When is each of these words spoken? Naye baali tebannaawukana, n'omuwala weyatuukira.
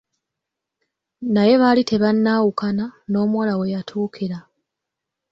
Naye 1.33 1.55
baali 1.61 1.83
tebannaawukana, 1.89 2.85
n'omuwala 3.11 3.53
weyatuukira. 3.59 4.39